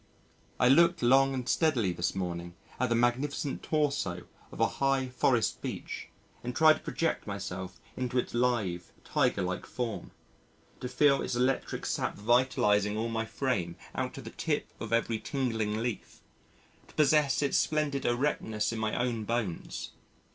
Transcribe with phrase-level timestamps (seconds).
[0.59, 5.61] I looked long and steadily this morning at the magnificent torso of a high forest
[5.61, 6.07] Beech
[6.43, 10.09] and tried to project myself into its lithe tiger like form,
[10.79, 15.19] to feel its electric sap vitalising all my frame out to the tip of every
[15.19, 16.21] tingling leaf,
[16.87, 19.91] to possess its splendid erectness in my own bones.